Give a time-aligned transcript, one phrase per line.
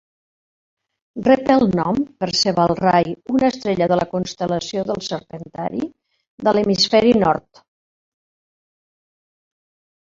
[1.27, 5.85] Rep el nom per Cebalrai, una estrella de la constel·lació del Serpentari
[6.49, 7.65] de l'hemisferi nord.